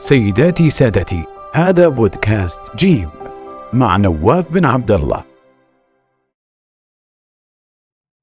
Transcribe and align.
سيداتي 0.00 0.70
سادتي 0.70 1.24
هذا 1.54 1.88
بودكاست 1.88 2.76
جيم 2.76 3.10
مع 3.72 3.96
نواف 3.96 4.52
بن 4.52 4.64
عبد 4.64 4.90
الله. 4.90 5.24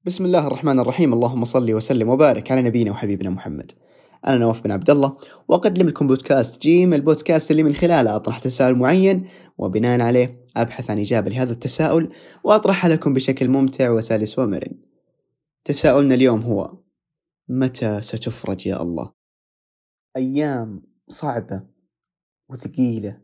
بسم 0.05 0.25
الله 0.25 0.48
الرحمن 0.48 0.80
الرحيم 0.80 1.14
اللهم 1.14 1.46
صل 1.46 1.73
وسلم 1.73 2.09
وبارك 2.09 2.52
على 2.52 2.61
نبينا 2.61 2.91
وحبيبنا 2.91 3.30
محمد. 3.30 3.71
أنا 4.27 4.38
نواف 4.38 4.61
بن 4.61 4.71
عبد 4.71 4.89
الله 4.89 5.18
وأقدم 5.48 5.88
لكم 5.88 6.07
بودكاست 6.07 6.61
جيم 6.61 6.93
البودكاست 6.93 7.52
اللي 7.52 7.64
من 7.64 7.73
خلاله 7.73 8.16
أطرح 8.16 8.39
تساؤل 8.39 8.76
معين 8.76 9.30
وبناء 9.57 10.02
عليه 10.02 10.48
أبحث 10.57 10.89
عن 10.89 11.00
إجابة 11.00 11.30
لهذا 11.30 11.52
التساؤل 11.52 12.12
وأطرحها 12.44 12.89
لكم 12.89 13.14
بشكل 13.14 13.48
ممتع 13.48 13.89
وسلس 13.89 14.39
ومرن. 14.39 14.73
تساؤلنا 15.66 16.16
اليوم 16.16 16.42
هو 16.42 16.78
متى 17.50 18.02
ستفرج 18.02 18.68
يا 18.68 18.82
الله؟ 18.82 19.12
أيام 20.18 20.82
صعبة. 21.07 21.74
وثقيلة 22.49 23.22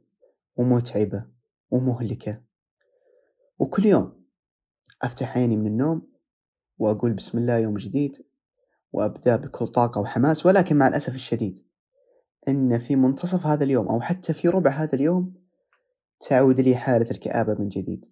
ومتعبة 0.56 1.26
ومهلكة. 1.72 2.42
وكل 3.60 3.86
يوم 3.86 4.24
أفتح 5.02 5.38
عيني 5.38 5.58
من 5.58 5.68
النوم 5.68 6.12
وأقول 6.78 7.14
بسم 7.14 7.38
الله 7.38 7.58
يوم 7.58 7.78
جديد 7.78 8.26
وأبدأ 8.94 9.36
بكل 9.36 9.68
طاقة 9.68 10.02
وحماس 10.02 10.46
ولكن 10.46 10.76
مع 10.76 10.88
الأسف 10.88 11.16
الشديد 11.16 11.60
إن 12.48 12.80
في 12.80 12.96
منتصف 12.96 13.46
هذا 13.46 13.64
اليوم 13.64 13.88
أو 13.88 14.02
حتى 14.02 14.34
في 14.34 14.48
ربع 14.48 14.72
هذا 14.72 14.94
اليوم 14.94 15.34
تعود 16.20 16.60
لي 16.60 16.76
حالة 16.76 17.12
الكآبة 17.12 17.56
من 17.60 17.70
جديد 17.70 18.06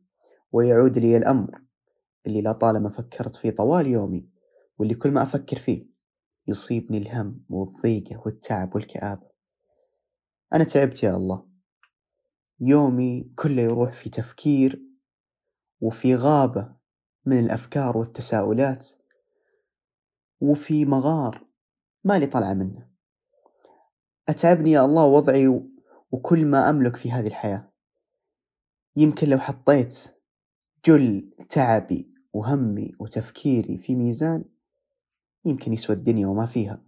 ويعود 0.51 0.97
لي 0.97 1.17
الأمر 1.17 1.61
اللي 2.27 2.41
لا 2.41 2.51
طالما 2.51 2.89
فكرت 2.89 3.35
فيه 3.35 3.49
طوال 3.49 3.87
يومي 3.87 4.29
واللي 4.77 4.95
كل 4.95 5.11
ما 5.11 5.23
أفكر 5.23 5.57
فيه 5.57 5.85
يصيبني 6.47 6.97
الهم 6.97 7.43
والضيقة 7.49 8.21
والتعب 8.25 8.75
والكآبة. 8.75 9.28
أنا 10.53 10.63
تعبت 10.63 11.03
يا 11.03 11.15
الله. 11.15 11.49
يومي 12.59 13.33
كله 13.35 13.61
يروح 13.61 13.91
في 13.91 14.09
تفكير 14.09 14.83
وفي 15.81 16.15
غابة 16.15 16.75
من 17.25 17.39
الأفكار 17.39 17.97
والتساؤلات 17.97 18.87
وفي 20.41 20.85
مغار 20.85 21.47
ما 22.03 22.19
لي 22.19 22.25
طلعة 22.25 22.53
منه. 22.53 22.89
أتعبني 24.29 24.71
يا 24.71 24.85
الله 24.85 25.05
وضعي 25.05 25.47
وكل 26.11 26.45
ما 26.45 26.69
أملك 26.69 26.95
في 26.95 27.11
هذه 27.11 27.27
الحياة. 27.27 27.71
يمكن 28.95 29.29
لو 29.29 29.37
حطيت 29.37 30.15
جل 30.85 31.33
تعبي 31.49 32.13
وهمي 32.33 32.91
وتفكيري 32.99 33.77
في 33.77 33.95
ميزان 33.95 34.45
يمكن 35.45 35.73
يسوى 35.73 35.95
الدنيا 35.95 36.27
وما 36.27 36.45
فيها. 36.45 36.83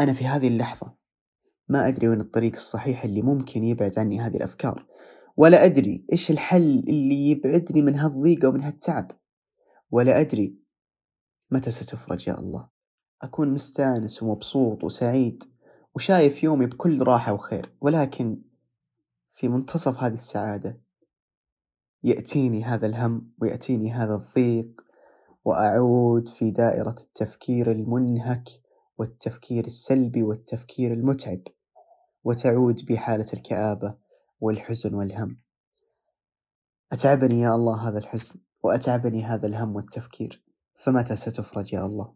أنا 0.00 0.12
في 0.12 0.26
هذه 0.26 0.48
اللحظة. 0.48 1.01
ما 1.72 1.88
أدري 1.88 2.08
وين 2.08 2.20
الطريق 2.20 2.52
الصحيح 2.52 3.04
اللي 3.04 3.22
ممكن 3.22 3.64
يبعد 3.64 3.98
عني 3.98 4.20
هذه 4.20 4.36
الأفكار 4.36 4.86
ولا 5.36 5.64
أدري 5.64 6.06
إيش 6.12 6.30
الحل 6.30 6.78
اللي 6.88 7.30
يبعدني 7.30 7.82
من 7.82 7.94
هالضيقة 7.94 8.48
ومن 8.48 8.62
هالتعب 8.62 9.10
ولا 9.90 10.20
أدري 10.20 10.56
متى 11.50 11.70
ستفرج 11.70 12.28
يا 12.28 12.38
الله. 12.38 12.68
أكون 13.22 13.48
مستأنس 13.48 14.22
ومبسوط 14.22 14.84
وسعيد 14.84 15.44
وشايف 15.94 16.44
يومي 16.44 16.66
بكل 16.66 17.02
راحة 17.02 17.32
وخير 17.32 17.72
ولكن 17.80 18.42
في 19.34 19.48
منتصف 19.48 19.98
هذه 19.98 20.14
السعادة 20.14 20.80
يأتيني 22.02 22.64
هذا 22.64 22.86
الهم 22.86 23.32
ويأتيني 23.40 23.92
هذا 23.92 24.14
الضيق 24.14 24.80
وأعود 25.44 26.28
في 26.28 26.50
دائرة 26.50 26.96
التفكير 27.00 27.72
المنهك 27.72 28.48
والتفكير 28.98 29.64
السلبي 29.66 30.22
والتفكير 30.22 30.92
المتعب. 30.92 31.40
وتعود 32.24 32.84
بي 32.84 32.98
حالة 32.98 33.26
الكآبة 33.32 33.94
والحزن 34.40 34.94
والهم. 34.94 35.40
أتعبني 36.92 37.40
يا 37.40 37.54
الله 37.54 37.88
هذا 37.88 37.98
الحزن 37.98 38.40
وأتعبني 38.62 39.24
هذا 39.24 39.46
الهم 39.46 39.76
والتفكير 39.76 40.42
فمتى 40.78 41.16
ستفرج 41.16 41.72
يا 41.72 41.86
الله؟ 41.86 42.14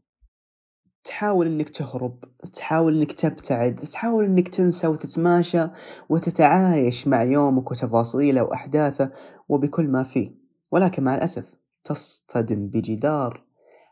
تحاول 1.05 1.47
إنك 1.47 1.71
تهرب 1.71 2.25
تحاول 2.53 2.97
إنك 2.97 3.13
تبتعد 3.13 3.77
تحاول 3.77 4.25
إنك 4.25 4.49
تنسى 4.49 4.87
وتتماشى 4.87 5.67
وتتعايش 6.09 7.09
مع 7.09 7.23
يومك 7.23 7.71
وتفاصيله 7.71 8.43
وأحداثه 8.43 9.13
وبكل 9.49 9.89
ما 9.89 10.05
فيه. 10.05 10.35
ولكن 10.71 11.05
مع 11.05 11.15
الأسف 11.15 11.45
تصطدم 11.85 12.67
بجدار 12.69 13.45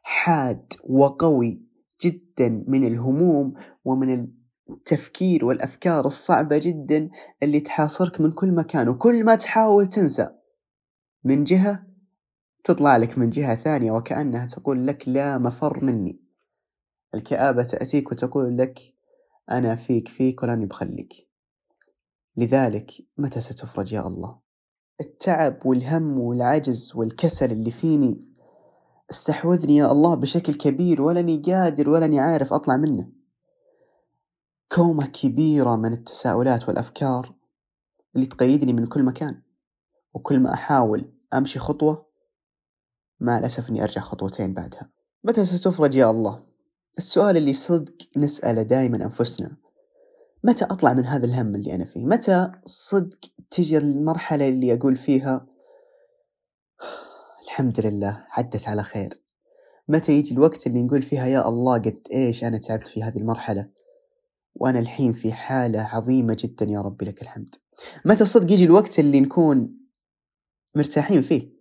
حاد 0.02 0.72
وقوي 0.84 1.62
جدا 2.02 2.64
من 2.68 2.86
الهموم 2.86 3.54
ومن 3.84 4.28
التفكير 4.70 5.44
والأفكار 5.44 6.06
الصعبة 6.06 6.58
جدا 6.58 7.10
اللي 7.42 7.60
تحاصرك 7.60 8.20
من 8.20 8.32
كل 8.32 8.52
مكان 8.52 8.88
وكل 8.88 9.24
ما 9.24 9.34
تحاول 9.34 9.86
تنسى 9.86 10.28
من 11.24 11.44
جهة 11.44 11.86
تطلع 12.64 12.96
لك 12.96 13.18
من 13.18 13.30
جهة 13.30 13.54
ثانية 13.54 13.92
وكأنها 13.92 14.46
تقول 14.46 14.86
لك 14.86 15.08
لا 15.08 15.38
مفر 15.38 15.84
مني. 15.84 16.20
الكآبة 17.14 17.62
تأتيك 17.62 18.12
وتقول 18.12 18.58
لك 18.58 18.80
أنا 19.50 19.76
فيك 19.76 20.08
فيك 20.08 20.42
ولاني 20.42 20.66
بخليك 20.66 21.12
لذلك 22.36 22.90
متى 23.18 23.40
ستفرج 23.40 23.92
يا 23.92 24.06
الله؟ 24.06 24.38
التعب 25.00 25.66
والهم 25.66 26.18
والعجز 26.18 26.92
والكسل 26.96 27.52
اللي 27.52 27.70
فيني 27.70 28.24
استحوذني 29.10 29.76
يا 29.76 29.92
الله 29.92 30.14
بشكل 30.14 30.54
كبير 30.54 31.02
ولاني 31.02 31.42
قادر 31.46 31.88
ولاني 31.88 32.20
عارف 32.20 32.52
أطلع 32.52 32.76
منه. 32.76 33.08
كومة 34.74 35.06
كبيرة 35.06 35.76
من 35.76 35.92
التساؤلات 35.92 36.68
والأفكار 36.68 37.34
اللي 38.16 38.26
تقيدني 38.26 38.72
من 38.72 38.86
كل 38.86 39.02
مكان. 39.04 39.42
وكل 40.14 40.40
ما 40.40 40.54
أحاول 40.54 41.12
أمشي 41.34 41.58
خطوة 41.58 42.06
مع 43.20 43.38
الأسف 43.38 43.70
إني 43.70 43.82
أرجع 43.82 44.00
خطوتين 44.00 44.54
بعدها. 44.54 44.90
متى 45.24 45.44
ستفرج 45.44 45.94
يا 45.94 46.10
الله؟ 46.10 46.46
السؤال 46.98 47.36
اللي 47.36 47.52
صدق 47.52 47.94
نسأله 48.16 48.62
دائما 48.62 48.96
أنفسنا. 49.04 49.56
متى 50.44 50.64
أطلع 50.64 50.92
من 50.92 51.04
هذا 51.04 51.26
الهم 51.26 51.54
اللي 51.54 51.74
أنا 51.74 51.84
فيه؟ 51.84 52.04
متى 52.04 52.52
صدق 52.64 53.18
تجي 53.50 53.78
المرحلة 53.78 54.48
اللي 54.48 54.74
أقول 54.74 54.96
فيها 54.96 55.46
الحمد 57.44 57.80
لله 57.80 58.24
عدت 58.30 58.68
على 58.68 58.82
خير. 58.82 59.20
متى 59.88 60.12
يجي 60.12 60.34
الوقت 60.34 60.66
اللي 60.66 60.82
نقول 60.82 61.02
فيها 61.02 61.26
يا 61.26 61.48
الله 61.48 61.74
قد 61.74 62.00
إيش 62.12 62.44
أنا 62.44 62.58
تعبت 62.58 62.86
في 62.86 63.02
هذه 63.02 63.18
المرحلة؟ 63.18 63.83
وأنا 64.54 64.78
الحين 64.78 65.12
في 65.12 65.32
حالة 65.32 65.80
عظيمة 65.80 66.36
جدا 66.40 66.66
يا 66.66 66.80
ربي 66.80 67.04
لك 67.04 67.22
الحمد. 67.22 67.54
متى 68.04 68.24
صدق 68.24 68.52
يجي 68.52 68.64
الوقت 68.64 68.98
اللي 68.98 69.20
نكون 69.20 69.78
مرتاحين 70.74 71.22
فيه؟ 71.22 71.54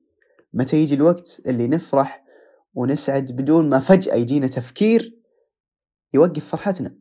متى 0.53 0.77
يجي 0.77 0.95
الوقت 0.95 1.41
اللي 1.47 1.67
نفرح 1.67 2.25
ونسعد 2.73 3.31
بدون 3.31 3.69
ما 3.69 3.79
فجأة 3.79 4.15
يجينا 4.15 4.47
تفكير 4.47 5.19
يوقف 6.13 6.45
فرحتنا؟ 6.45 6.95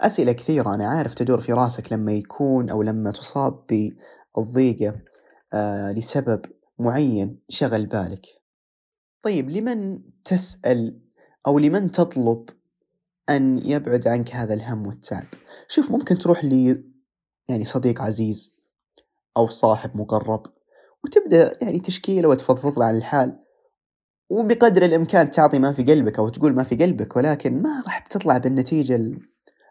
أسئلة 0.00 0.32
كثيرة 0.32 0.74
أنا 0.74 0.88
عارف 0.88 1.14
تدور 1.14 1.40
في 1.40 1.52
راسك 1.52 1.92
لما 1.92 2.12
يكون 2.12 2.70
أو 2.70 2.82
لما 2.82 3.10
تصاب 3.10 3.66
بالضيقة 4.36 5.00
آه 5.52 5.92
لسبب 5.92 6.44
معين 6.78 7.38
شغل 7.48 7.86
بالك. 7.86 8.26
طيب 9.22 9.50
لمن 9.50 10.02
تسأل 10.24 11.00
أو 11.46 11.58
لمن 11.58 11.90
تطلب 11.90 12.50
أن 13.30 13.58
يبعد 13.58 14.08
عنك 14.08 14.34
هذا 14.34 14.54
الهم 14.54 14.86
والتعب. 14.86 15.24
شوف 15.68 15.90
ممكن 15.90 16.18
تروح 16.18 16.44
لي 16.44 16.84
يعني 17.48 17.64
صديق 17.64 18.02
عزيز 18.02 18.54
أو 19.36 19.46
صاحب 19.46 19.96
مقرب 19.96 20.42
وتبدأ 21.04 21.58
يعني 21.62 21.80
تشكيله 21.80 22.28
وتفضفض 22.28 22.78
له 22.78 22.84
عن 22.84 22.96
الحال 22.96 23.38
وبقدر 24.30 24.84
الإمكان 24.84 25.30
تعطي 25.30 25.58
ما 25.58 25.72
في 25.72 25.82
قلبك 25.82 26.18
أو 26.18 26.28
تقول 26.28 26.54
ما 26.54 26.64
في 26.64 26.76
قلبك 26.76 27.16
ولكن 27.16 27.62
ما 27.62 27.82
راح 27.86 28.04
بتطلع 28.04 28.38
بالنتيجة 28.38 29.00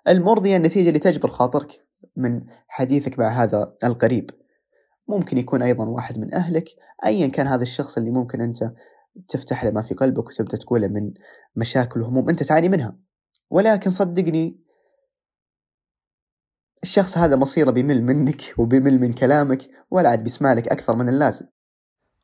المرضية 0.08 0.58
النتيجة 0.58 0.88
اللي 0.88 1.00
تجبر 1.00 1.30
خاطرك 1.30 1.86
من 2.16 2.42
حديثك 2.68 3.20
مع 3.20 3.44
هذا 3.44 3.76
القريب. 3.84 4.30
ممكن 5.08 5.38
يكون 5.38 5.62
أيضا 5.62 5.86
واحد 5.86 6.18
من 6.18 6.34
أهلك 6.34 6.70
أيا 7.06 7.28
كان 7.28 7.48
هذا 7.48 7.62
الشخص 7.62 7.98
اللي 7.98 8.12
ممكن 8.12 8.42
أنت 8.42 8.72
تفتح 9.28 9.64
له 9.64 9.72
ما 9.72 9.82
في 9.82 9.94
قلبك 9.94 10.28
وتبدأ 10.28 10.58
تقوله 10.58 10.88
من 10.88 11.14
مشاكل 11.56 12.02
وهموم 12.02 12.30
أنت 12.30 12.44
تعاني 12.44 12.70
منها. 12.70 12.98
ولكن 13.54 13.90
صدقني 13.90 14.56
الشخص 16.84 17.18
هذا 17.18 17.36
مصيره 17.36 17.72
بيمل 17.72 18.04
منك 18.04 18.42
وبيمل 18.58 19.00
من 19.00 19.14
كلامك 19.14 19.62
ولا 19.92 20.10
عاد 20.10 20.24
بيسمع 20.24 20.54
لك 20.54 20.68
أكثر 20.68 20.96
من 20.96 21.10
اللازم. 21.10 21.46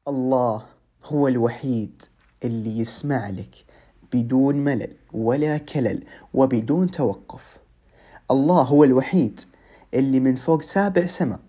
الله 0.08 0.66
هو 1.06 1.28
الوحيد 1.28 2.02
اللي 2.44 2.80
يسمع 2.80 3.30
لك 3.30 3.66
بدون 4.14 4.56
ملل 4.56 4.98
ولا 5.14 5.58
كلل 5.58 6.04
وبدون 6.34 6.92
توقف. 6.92 7.58
الله 8.32 8.62
هو 8.62 8.84
الوحيد 8.84 9.42
اللي 9.94 10.20
من 10.20 10.36
فوق 10.36 10.62
سابع 10.62 11.06
سماء 11.06 11.40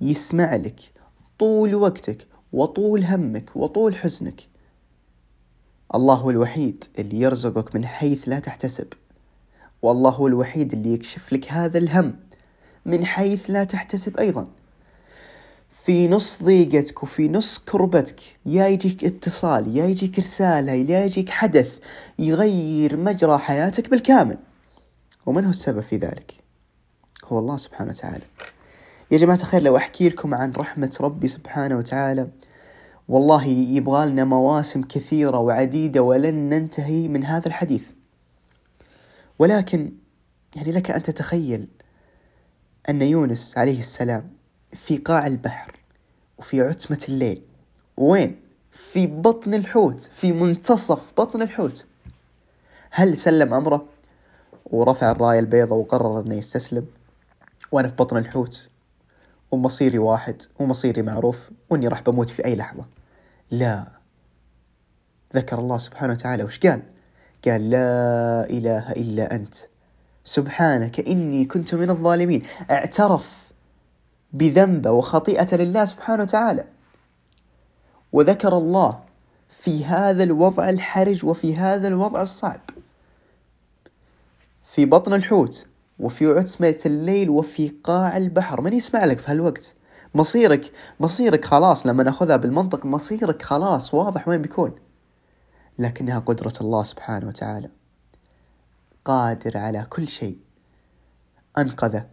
يسمع 0.00 0.56
لك 0.56 0.80
طول 1.38 1.74
وقتك 1.74 2.28
وطول 2.52 3.04
همك 3.04 3.56
وطول 3.56 3.96
حزنك. 3.96 4.40
الله 5.94 6.14
هو 6.14 6.30
الوحيد 6.30 6.84
اللي 6.98 7.20
يرزقك 7.20 7.74
من 7.74 7.86
حيث 7.86 8.28
لا 8.28 8.38
تحتسب. 8.38 8.86
والله 9.82 10.10
هو 10.10 10.26
الوحيد 10.26 10.72
اللي 10.72 10.94
يكشف 10.94 11.32
لك 11.32 11.52
هذا 11.52 11.78
الهم 11.78 12.16
من 12.86 13.04
حيث 13.04 13.50
لا 13.50 13.64
تحتسب 13.64 14.16
أيضا. 14.16 14.48
في 15.84 16.08
نص 16.08 16.42
ضيقتك 16.42 17.02
وفي 17.02 17.28
نص 17.28 17.58
كربتك 17.58 18.20
يا 18.46 18.68
يجيك 18.68 19.04
اتصال 19.04 19.76
يا 19.76 19.86
يجيك 19.86 20.18
رسالة 20.18 20.72
يا 20.72 21.04
يجيك 21.04 21.30
حدث 21.30 21.78
يغير 22.18 22.96
مجرى 22.96 23.38
حياتك 23.38 23.90
بالكامل. 23.90 24.38
ومن 25.26 25.44
هو 25.44 25.50
السبب 25.50 25.80
في 25.80 25.96
ذلك؟ 25.96 26.32
هو 27.24 27.38
الله 27.38 27.56
سبحانه 27.56 27.90
وتعالى. 27.90 28.24
يا 29.10 29.18
جماعة 29.18 29.36
الخير 29.36 29.62
لو 29.62 29.76
أحكي 29.76 30.08
لكم 30.08 30.34
عن 30.34 30.52
رحمة 30.52 30.96
ربي 31.00 31.28
سبحانه 31.28 31.78
وتعالى 31.78 32.28
والله 33.10 33.44
يبغى 33.44 34.06
لنا 34.06 34.24
مواسم 34.24 34.82
كثيرة 34.82 35.38
وعديدة 35.38 36.02
ولن 36.02 36.48
ننتهي 36.48 37.08
من 37.08 37.24
هذا 37.24 37.46
الحديث. 37.46 37.82
ولكن 39.38 39.92
يعني 40.56 40.72
لك 40.72 40.90
أن 40.90 41.02
تتخيل 41.02 41.68
أن 42.88 43.02
يونس 43.02 43.58
عليه 43.58 43.78
السلام 43.78 44.30
في 44.72 44.96
قاع 44.96 45.26
البحر 45.26 45.76
وفي 46.38 46.60
عتمة 46.60 47.04
الليل. 47.08 47.42
وين؟ 47.96 48.40
في 48.70 49.06
بطن 49.06 49.54
الحوت 49.54 50.00
في 50.00 50.32
منتصف 50.32 51.12
بطن 51.18 51.42
الحوت. 51.42 51.86
هل 52.90 53.16
سلم 53.16 53.54
أمره 53.54 53.86
ورفع 54.66 55.10
الراية 55.10 55.38
البيضاء 55.38 55.78
وقرر 55.78 56.20
أنه 56.20 56.34
يستسلم؟ 56.34 56.86
وأنا 57.72 57.88
في 57.88 57.94
بطن 57.94 58.16
الحوت 58.16 58.68
ومصيري 59.50 59.98
واحد 59.98 60.42
ومصيري 60.58 61.02
معروف 61.02 61.50
وإني 61.70 61.88
راح 61.88 62.02
بموت 62.02 62.30
في 62.30 62.44
أي 62.44 62.56
لحظة. 62.56 62.99
لا. 63.50 63.88
ذكر 65.34 65.58
الله 65.58 65.78
سبحانه 65.78 66.12
وتعالى. 66.12 66.44
وش 66.44 66.58
قال؟ 66.58 66.82
قال 67.44 67.70
لا 67.70 68.46
إله 68.50 68.92
إلا 68.92 69.34
أنت. 69.34 69.54
سبحانك 70.24 71.00
إني 71.08 71.44
كنت 71.44 71.74
من 71.74 71.90
الظالمين. 71.90 72.42
اعترف 72.70 73.52
بذنبه 74.32 74.90
وخطيئة 74.90 75.56
لله 75.56 75.84
سبحانه 75.84 76.22
وتعالى. 76.22 76.64
وذكر 78.12 78.56
الله 78.56 79.00
في 79.48 79.84
هذا 79.84 80.22
الوضع 80.22 80.68
الحرج 80.68 81.24
وفي 81.24 81.56
هذا 81.56 81.88
الوضع 81.88 82.22
الصعب. 82.22 82.60
في 84.64 84.84
بطن 84.84 85.14
الحوت 85.14 85.66
وفي 85.98 86.26
عتمة 86.26 86.80
الليل 86.86 87.30
وفي 87.30 87.68
قاع 87.84 88.16
البحر. 88.16 88.60
من 88.60 88.72
يسمع 88.72 89.04
لك 89.04 89.18
في 89.18 89.30
هالوقت؟ 89.30 89.74
مصيرك 90.14 90.72
مصيرك 91.00 91.44
خلاص 91.44 91.86
لما 91.86 92.02
نأخذها 92.02 92.36
بالمنطق 92.36 92.86
مصيرك 92.86 93.42
خلاص 93.42 93.94
واضح 93.94 94.28
وين 94.28 94.42
بيكون. 94.42 94.72
لكنها 95.78 96.18
قدرة 96.18 96.52
الله 96.60 96.84
سبحانه 96.84 97.28
وتعالى. 97.28 97.70
قادر 99.04 99.58
على 99.58 99.86
كل 99.90 100.08
شيء. 100.08 100.38
أنقذه 101.58 102.06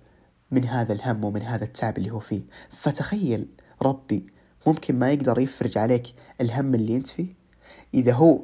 من 0.52 0.66
هذا 0.66 0.94
الهم 0.94 1.24
ومن 1.24 1.42
هذا 1.42 1.64
التعب 1.64 1.98
اللي 1.98 2.12
هو 2.12 2.20
فيه. 2.20 2.42
فتخيل 2.70 3.48
ربي 3.82 4.34
ممكن 4.68 5.00
ما 5.00 5.12
يقدر 5.12 5.40
يفرج 5.40 5.78
عليك 5.78 6.14
الهم 6.42 6.76
اللي 6.76 6.96
أنت 6.96 7.08
فيه؟ 7.08 7.36
إذا 7.94 8.14
هو 8.14 8.40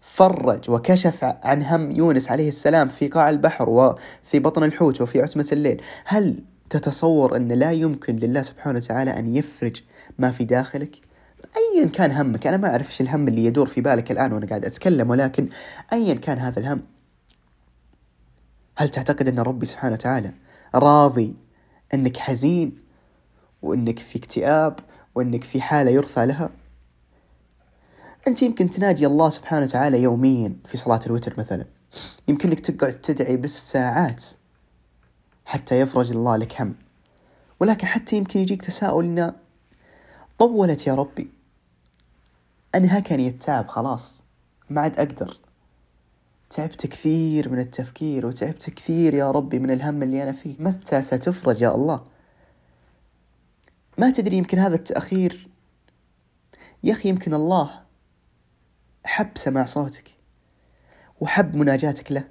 فرج 0.00 0.70
وكشف 0.70 1.24
عن 1.24 1.62
هم 1.62 1.90
يونس 1.90 2.30
عليه 2.30 2.48
السلام 2.48 2.88
في 2.88 3.08
قاع 3.08 3.30
البحر 3.30 3.70
وفي 3.70 4.38
بطن 4.38 4.64
الحوت 4.64 5.00
وفي 5.00 5.22
عتمة 5.22 5.48
الليل 5.52 5.82
هل 6.04 6.44
تتصور 6.70 7.36
أن 7.36 7.48
لا 7.48 7.72
يمكن 7.72 8.16
لله 8.16 8.42
سبحانه 8.42 8.78
وتعالى 8.78 9.18
أن 9.18 9.36
يفرج 9.36 9.82
ما 10.18 10.30
في 10.30 10.44
داخلك؟ 10.44 11.00
أيا 11.56 11.86
كان 11.86 12.12
همك 12.12 12.46
أنا 12.46 12.56
ما 12.56 12.70
أعرف 12.70 12.86
إيش 12.86 13.00
الهم 13.00 13.28
اللي 13.28 13.44
يدور 13.44 13.66
في 13.66 13.80
بالك 13.80 14.10
الآن 14.10 14.32
وأنا 14.32 14.46
قاعد 14.46 14.64
أتكلم 14.64 15.10
ولكن 15.10 15.48
أيا 15.92 16.14
كان 16.14 16.38
هذا 16.38 16.60
الهم. 16.60 16.82
هل 18.76 18.88
تعتقد 18.88 19.28
أن 19.28 19.38
ربي 19.38 19.66
سبحانه 19.66 19.92
وتعالى 19.94 20.32
راضي 20.74 21.34
أنك 21.94 22.16
حزين 22.16 22.78
وأنك 23.62 23.98
في 23.98 24.18
اكتئاب 24.18 24.78
وأنك 25.14 25.44
في 25.44 25.60
حالة 25.60 25.90
يرثى 25.90 26.26
لها؟ 26.26 26.50
أنت 28.28 28.42
يمكن 28.42 28.70
تناجي 28.70 29.06
الله 29.06 29.30
سبحانه 29.30 29.66
وتعالى 29.66 30.02
يوميا 30.02 30.56
في 30.64 30.76
صلاة 30.76 31.00
الوتر 31.06 31.34
مثلا. 31.38 31.64
يمكن 32.28 32.56
تقعد 32.56 32.92
تدعي 32.92 33.36
بالساعات 33.36 34.24
حتى 35.46 35.80
يفرج 35.80 36.10
الله 36.10 36.36
لك 36.36 36.60
هم. 36.60 36.74
ولكن 37.60 37.86
حتى 37.86 38.16
يمكن 38.16 38.40
يجيك 38.40 38.62
تساؤل 38.62 39.04
إن 39.04 39.32
طولت 40.38 40.86
يا 40.86 40.94
ربي. 40.94 41.30
أنهكني 42.74 43.28
التعب 43.28 43.68
خلاص 43.68 44.24
ما 44.70 44.80
عاد 44.80 44.98
أقدر. 44.98 45.38
تعبت 46.50 46.86
كثير 46.86 47.48
من 47.48 47.58
التفكير 47.58 48.26
وتعبت 48.26 48.70
كثير 48.70 49.14
يا 49.14 49.30
ربي 49.30 49.58
من 49.58 49.70
الهم 49.70 50.02
اللي 50.02 50.22
أنا 50.22 50.32
فيه. 50.32 50.56
متى 50.58 51.02
ستفرج 51.02 51.62
يا 51.62 51.74
الله؟ 51.74 52.04
ما 53.98 54.10
تدري 54.10 54.36
يمكن 54.36 54.58
هذا 54.58 54.74
التأخير. 54.74 55.48
يا 56.84 56.92
أخي 56.92 57.08
يمكن 57.08 57.34
الله 57.34 57.82
حب 59.04 59.30
سماع 59.34 59.64
صوتك 59.64 60.14
وحب 61.20 61.56
مناجاتك 61.56 62.12
له 62.12 62.24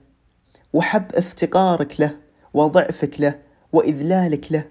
وحب 0.74 1.16
افتقارك 1.16 2.02
له. 2.02 2.25
وضعفك 2.56 3.20
له 3.20 3.40
وإذلالك 3.74 4.52
له. 4.52 4.66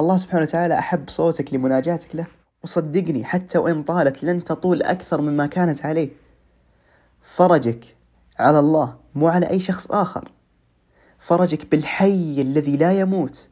الله 0.00 0.16
سبحانه 0.16 0.42
وتعالى 0.42 0.78
أحب 0.78 1.08
صوتك 1.08 1.54
لمناجاتك 1.54 2.16
له. 2.16 2.26
وصدقني 2.64 3.24
حتى 3.24 3.58
وإن 3.58 3.82
طالت 3.82 4.24
لن 4.24 4.44
تطول 4.44 4.82
أكثر 4.82 5.20
مما 5.20 5.46
كانت 5.46 5.86
عليه. 5.86 6.10
فرجك 7.22 7.96
على 8.38 8.58
الله 8.58 8.96
مو 9.14 9.28
على 9.28 9.50
أي 9.50 9.60
شخص 9.60 9.90
آخر. 9.90 10.32
فرجك 11.18 11.70
بالحي 11.70 12.42
الذي 12.42 12.76
لا 12.76 13.00
يموت. 13.00 13.48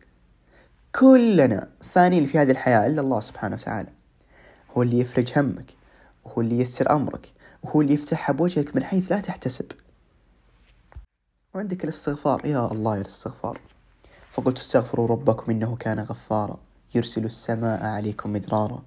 كلنا 0.95 1.69
فانين 1.81 2.27
في 2.27 2.39
هذه 2.39 2.51
الحياة 2.51 2.87
إلا 2.87 3.01
الله 3.01 3.21
سبحانه 3.21 3.57
وتعالى. 3.57 3.89
هو 4.77 4.83
اللي 4.83 4.99
يفرج 4.99 5.39
همك 5.39 5.71
وهو 6.25 6.41
اللي 6.41 6.59
ييسر 6.59 6.91
أمرك 6.91 7.33
وهو 7.63 7.81
اللي 7.81 7.95
يفتحها 7.95 8.33
بوجهك 8.33 8.77
من 8.77 8.85
حيث 8.85 9.13
لا 9.13 9.21
تحتسب. 9.21 9.67
وعندك 11.57 11.85
الاستغفار؟ 11.85 12.47
يا 12.47 12.73
الله 12.73 12.97
يا 12.97 13.01
الاستغفار. 13.01 13.61
فقلت 14.31 14.59
استغفروا 14.59 15.09
ربكم 15.09 15.51
إنه 15.51 15.77
كان 15.77 16.01
غفارا. 16.01 16.59
يرسل 16.95 17.25
السماء 17.25 17.85
عليكم 17.85 18.33
مدرارا. 18.33 18.83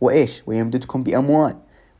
وإيش؟ 0.00 0.42
ويمددكم 0.46 1.02
بأموال 1.02 1.56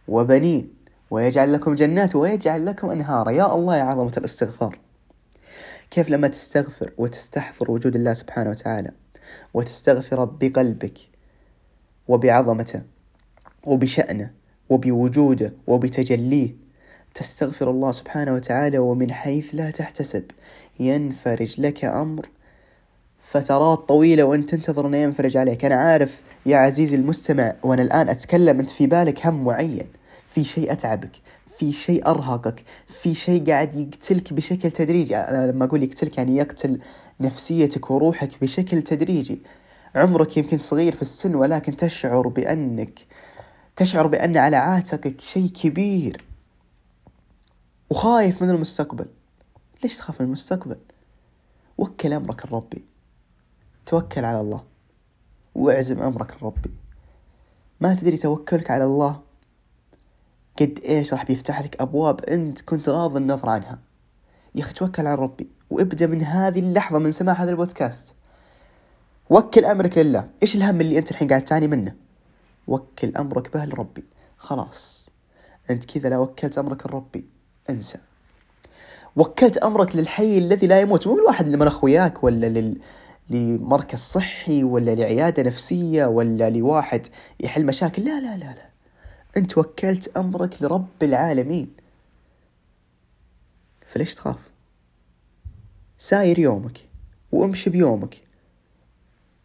وبنين. 0.09 0.75
ويجعل 1.11 1.53
لكم 1.53 1.75
جنات 1.75 2.17
ويجعل 2.17 2.67
لكم 2.67 2.91
أنهارا. 2.91 3.31
يا 3.31 3.55
الله 3.55 3.77
يا 3.77 3.83
عظمة 3.83 4.13
الاستغفار. 4.17 4.79
كيف 5.91 6.11
لما 6.11 6.29
تستغفر 6.29 6.93
وتستحضر 6.99 7.71
وجود 7.71 7.97
الله 7.97 8.15
سبحانه 8.15 8.51
وتعالى 8.51 8.91
وتستغفر 9.55 10.25
بقلبك 10.25 10.99
وبعظمته 12.09 12.83
وبشأنه 13.65 14.31
وبوجوده 14.71 15.53
وبتجليه 15.67 16.68
تستغفر 17.15 17.71
الله 17.71 17.93
سبحانه 17.93 18.35
وتعالى 18.35 18.79
ومن 18.79 19.13
حيث 19.13 19.47
لا 19.53 19.71
تحتسب. 19.71 20.25
ينفرج 20.81 21.61
لك 21.61 21.85
أمر 21.85 22.29
فترات 23.19 23.79
طويلة 23.79 24.23
وانت 24.23 24.49
تنتظر 24.51 24.87
انه 24.87 24.97
ينفرج 24.97 25.37
عليك. 25.37 25.65
أنا 25.65 25.75
عارف 25.75 26.23
يا 26.47 26.57
عزيزي 26.57 26.97
المستمع 26.97 27.55
وأنا 27.63 27.83
الآن 27.83 28.09
أتكلم 28.09 28.61
أنت 28.61 28.71
في 28.71 28.87
بالك 28.87 29.27
هم 29.27 29.45
معين. 29.45 29.87
في 30.35 30.45
شيء 30.45 30.73
أتعبك 30.73 31.13
في 31.59 31.73
شيء 31.73 32.07
أرهقك 32.07 32.65
في 33.03 33.15
شيء 33.15 33.47
قاعد 33.47 33.75
يقتلك 33.75 34.33
بشكل 34.33 34.71
تدريجي. 34.71 35.17
أنا 35.17 35.51
لما 35.51 35.65
أقول 35.65 35.83
يقتلك 35.83 36.19
يعني 36.19 36.37
يقتل 36.37 36.81
نفسيتك 37.21 37.91
وروحك 37.91 38.31
بشكل 38.43 38.83
تدريجي. 38.83 39.41
عمرك 39.95 40.37
يمكن 40.37 40.59
صغير 40.59 40.95
في 40.95 41.03
السن 41.03 41.35
ولكن 41.35 41.77
تشعر 41.77 42.29
بانك 42.29 43.01
تشعر 43.77 44.07
بأن 44.07 44.37
على 44.37 44.57
عاتقك 44.57 45.21
شيء 45.21 45.49
كبير. 45.49 46.25
وخايف 47.91 48.43
من 48.43 48.51
المستقبل. 48.51 49.07
ليش 49.83 49.97
تخاف 49.97 50.21
من 50.21 50.27
المستقبل؟ 50.27 50.77
وكل 51.79 52.13
أمرك 52.13 52.47
لربي 52.47 52.85
توكل 53.87 54.25
على 54.25 54.41
الله. 54.41 54.65
واعزم 55.55 56.03
أمرك 56.03 56.43
لربي 56.43 56.71
ما 57.81 57.95
تدري 57.95 58.17
توكلك 58.17 58.71
على 58.71 58.85
الله؟ 58.85 59.21
قد 60.61 60.79
إيش 60.85 61.13
راح 61.13 61.25
بيفتح 61.25 61.63
لك 61.63 61.81
أبواب 61.81 62.21
أنت 62.25 62.61
كنت 62.61 62.89
غاض 62.89 63.17
النظر 63.17 63.49
عنها. 63.49 63.79
يا 64.55 64.63
أخي 64.63 64.73
توكل 64.73 65.07
على 65.07 65.21
ربي 65.23 65.49
وابدأ 65.71 66.07
من 66.07 66.23
هذه 66.23 66.61
اللحظة 66.61 66.99
من 66.99 67.13
سماع 67.13 67.35
هذا 67.35 67.51
البودكاست. 67.51 68.15
وكل 69.31 69.65
أمرك 69.65 69.99
لله. 69.99 70.31
إيش 70.43 70.57
الهم 70.57 70.81
اللي 70.81 70.99
أنت 70.99 71.11
الحين 71.11 71.29
قاعد 71.29 71.45
تعاني 71.45 71.67
منه؟ 71.67 71.95
وكل 72.67 73.17
أمرك 73.17 73.53
به 73.55 73.65
لربي 73.65 74.05
خلاص. 74.37 75.09
أنت 75.71 75.85
كذا 75.85 76.09
لا 76.09 76.19
وكلت 76.19 76.59
أمرك 76.59 76.87
لربي 76.87 77.38
انسى. 77.71 77.99
وكلت 79.17 79.57
أمرك 79.57 79.97
للحي 79.97 80.39
الذي 80.39 80.67
لا 80.67 80.81
يموت. 80.81 81.07
مو 81.07 81.19
الواحد 81.19 81.45
اللي 81.45 81.57
من 81.57 81.67
أخوياك 81.67 82.25
ولا 82.25 82.47
لل... 82.47 82.81
لمركز 83.31 83.99
صحي 83.99 84.65
ولا 84.65 84.95
لعيادة 84.95 85.43
نفسية 85.43 86.07
ولا 86.07 86.51
لواحد 86.51 87.07
يحل 87.41 87.67
مشاكل. 87.67 88.05
لا 88.05 88.21
لا 88.21 88.37
لا 88.37 88.45
لا. 88.45 88.69
أنت 89.37 89.59
وكلت 89.59 90.17
أمرك 90.17 90.63
لرب 90.63 91.03
العالمين. 91.03 91.73
فليش 93.87 94.15
تخاف؟ 94.15 94.37
ساير 95.99 96.39
يومك 96.39 96.79
وامشي 97.33 97.71
بيومك 97.71 98.21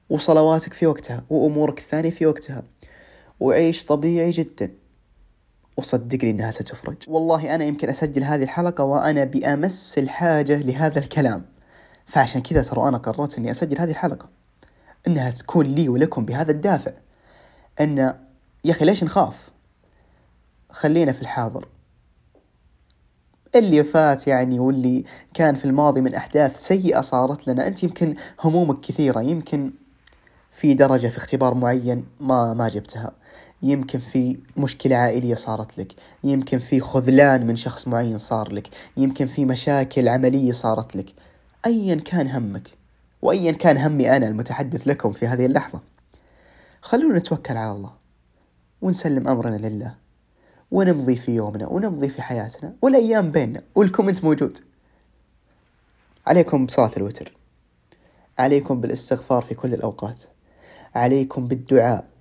وصلواتك 0.10 0.74
في 0.74 0.88
وقتها 0.88 1.24
وأمورك 1.30 1.80
الثانية 1.80 2.10
في 2.10 2.26
وقتها 2.26 2.64
وعيش 3.40 3.86
طبيعي 3.86 4.32
جدا. 4.32 4.72
وصدقني 5.78 6.32
إنها 6.32 6.52
ستفرج. 6.52 6.96
والله 7.08 7.56
أنا 7.56 7.64
يمكن 7.64 7.90
أسجل 7.90 8.24
هذه 8.24 8.44
الحلقة 8.44 8.84
وأنا 8.84 9.24
بأمس 9.24 9.98
الحاجة 9.98 10.56
لهذا 10.56 11.00
الكلام. 11.00 11.46
فعشان 12.06 12.42
كذا 12.42 12.64
ترى 12.64 12.88
أنا 12.88 12.98
قررت 12.98 13.38
إني 13.38 13.52
أسجل 13.52 13.80
هذه 13.80 13.92
الحلقة. 13.92 14.30
إنها 15.08 15.32
تكون 15.32 15.66
لي 15.66 15.90
ولكم 15.90 16.26
بهذا 16.26 16.52
الدافع. 16.52 16.92
إن 17.82 17.98
يا 18.66 18.72
أخي 18.72 18.86
ليش 18.86 19.04
نخاف؟ 19.04 19.52
خلينا 20.70 21.12
في 21.12 21.22
الحاضر. 21.22 21.68
اللي 23.56 23.84
فات 23.84 24.28
يعني 24.28 24.60
واللي 24.60 25.04
كان 25.34 25.56
في 25.56 25.66
الماضي 25.66 26.02
من 26.02 26.16
أحداث 26.16 26.60
سيئة 26.60 27.02
صارت 27.02 27.48
لنا. 27.48 27.68
أنت 27.68 27.84
يمكن 27.84 28.16
همومك 28.40 28.80
كثيرة. 28.80 29.22
يمكن 29.22 29.74
في 30.52 30.74
درجة 30.74 31.08
في 31.08 31.18
اختبار 31.18 31.54
معين 31.54 32.06
ما 32.20 32.54
ما 32.54 32.70
جبتها. 32.70 33.12
يمكن 33.64 34.00
في 34.00 34.38
مشكلة 34.58 34.96
عائلية 34.96 35.36
صارت 35.36 35.78
لك. 35.78 35.94
يمكن 36.24 36.60
في 36.60 36.80
خذلان 36.80 37.48
من 37.48 37.56
شخص 37.56 37.88
معين 37.88 38.18
صار 38.18 38.52
لك. 38.54 38.68
يمكن 38.98 39.28
في 39.28 39.46
مشاكل 39.46 40.08
عملية 40.08 40.52
صارت 40.52 40.96
لك. 40.96 41.14
أيا 41.66 41.96
كان 41.96 42.28
همك 42.28 42.68
وأيا 43.22 43.52
كان 43.52 43.78
همي 43.78 44.18
أنا 44.18 44.28
المتحدث 44.28 44.88
لكم 44.88 45.14
في 45.14 45.28
هذه 45.28 45.46
اللحظة. 45.46 45.80
خلونا 46.82 47.20
نتوكل 47.20 47.58
على 47.58 47.72
الله 47.72 47.92
ونسلم 48.82 49.28
أمرنا 49.28 49.68
لله 49.68 49.96
ونمضي 50.72 51.16
في 51.16 51.36
يومنا 51.36 51.68
ونمضي 51.68 52.10
في 52.10 52.22
حياتنا 52.22 52.74
والأيام 52.82 53.32
بيننا 53.32 53.62
والكومنت 53.76 54.24
موجود. 54.24 54.60
عليكم 56.28 56.66
بصلاة 56.66 56.92
الوتر. 56.98 57.34
عليكم 58.38 58.82
بالإستغفار 58.82 59.42
في 59.42 59.56
كل 59.56 59.74
الأوقات. 59.74 60.24
عليكم 60.96 61.48
بالدعاء. 61.48 62.13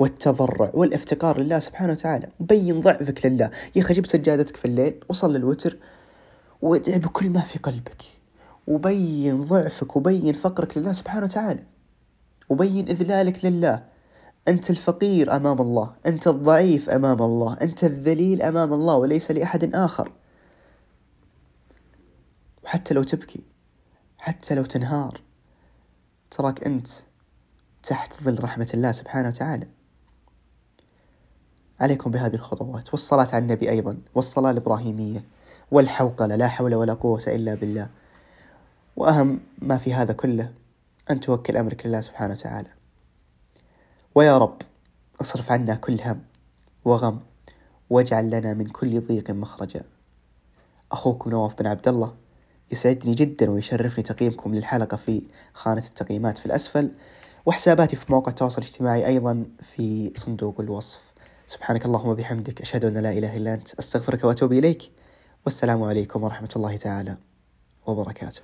والتضرع 0.00 0.70
والافتقار 0.74 1.40
لله 1.40 1.58
سبحانه 1.58 1.92
وتعالى. 1.92 2.28
بين 2.40 2.80
ضعفك 2.80 3.26
لله. 3.26 3.50
يا 3.76 3.82
أخي 3.82 3.94
جيب 3.94 4.06
سجادتك 4.06 4.56
في 4.56 4.64
الليل 4.64 5.04
وصل 5.08 5.36
الوتر 5.36 5.76
وادع 6.62 6.96
بكل 6.96 7.30
ما 7.30 7.40
في 7.40 7.58
قلبك. 7.58 8.02
وبين 8.66 9.44
ضعفك 9.44 9.96
وبين 9.96 10.32
فقرك 10.32 10.78
لله 10.78 10.92
سبحانه 10.92 11.24
وتعالى. 11.24 11.64
وبين 12.48 12.88
إذلالك 12.88 13.44
لله. 13.44 13.84
أنت 14.48 14.70
الفقير 14.70 15.36
أمام 15.36 15.60
الله. 15.60 15.92
أنت 16.06 16.28
الضعيف 16.28 16.90
أمام 16.90 17.22
الله. 17.22 17.56
أنت 17.62 17.84
الذليل 17.84 18.42
أمام 18.42 18.72
الله 18.72 18.96
وليس 18.96 19.30
لأحد 19.30 19.74
آخر. 19.74 20.12
وحتى 22.64 22.94
لو 22.94 23.02
تبكي. 23.02 23.40
حتى 24.18 24.54
لو 24.54 24.64
تنهار. 24.64 25.20
تراك 26.30 26.64
أنت 26.64 26.88
تحت 27.82 28.12
ظل 28.22 28.42
رحمة 28.44 28.70
الله 28.74 28.92
سبحانه 28.92 29.28
وتعالى. 29.28 29.66
عليكم 31.80 32.10
بهذه 32.10 32.34
الخطوات. 32.34 32.90
والصلاة 32.90 33.28
على 33.32 33.38
النبي 33.38 33.70
أيضا. 33.70 33.98
والصلاة 34.14 34.50
الإبراهيمية. 34.50 35.24
والحوقلة. 35.70 36.36
لا 36.36 36.48
حول 36.48 36.74
ولا 36.74 36.94
قوة 36.94 37.22
إلا 37.26 37.54
بالله. 37.54 37.88
وأهم 38.96 39.40
ما 39.58 39.78
في 39.78 39.94
هذا 39.94 40.12
كله 40.12 40.52
أن 41.10 41.20
توكل 41.20 41.56
أمرك 41.56 41.86
لله 41.86 42.00
سبحانه 42.00 42.32
وتعالى. 42.32 42.68
ويا 44.14 44.38
رب 44.38 44.62
اصرف 45.20 45.52
عنا 45.52 45.74
كل 45.74 46.00
هم 46.04 46.20
وغم 46.84 47.20
واجعل 47.90 48.30
لنا 48.30 48.54
من 48.54 48.66
كل 48.66 49.00
ضيق 49.00 49.30
مخرجا. 49.30 49.82
أخوكم 50.92 51.30
نواف 51.30 51.58
بن 51.58 51.66
عبد 51.66 51.88
الله 51.88 52.14
يسعدني 52.72 53.14
جدا 53.14 53.50
ويشرفني 53.50 54.04
تقييمكم 54.04 54.54
للحلقة 54.54 54.96
في 54.96 55.22
خانة 55.54 55.82
التقييمات 55.86 56.38
في 56.38 56.46
الأسفل 56.46 56.90
وحساباتي 57.46 57.96
في 57.96 58.12
مواقع 58.12 58.30
التواصل 58.30 58.62
الاجتماعي 58.62 59.06
أيضا 59.06 59.46
في 59.60 60.12
صندوق 60.16 60.60
الوصف. 60.60 61.09
سبحانك 61.50 61.84
اللهم 61.84 62.08
وبحمدك 62.08 62.60
أشهد 62.60 62.84
أن 62.84 62.98
لا 62.98 63.12
إله 63.12 63.36
إلا 63.36 63.54
أنت 63.54 63.74
أستغفرك 63.74 64.24
وأتوب 64.24 64.52
إليك 64.52 64.90
والسلام 65.44 65.82
عليكم 65.82 66.22
ورحمة 66.22 66.48
الله 66.56 66.76
تعالى 66.76 67.16
وبركاته. 67.86 68.42